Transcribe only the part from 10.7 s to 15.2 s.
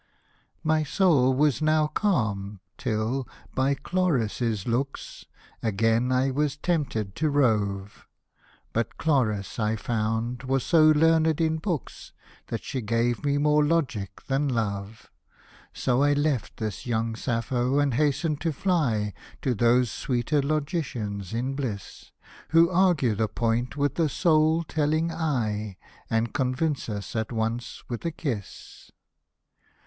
learned in books That she gave me more logic than love.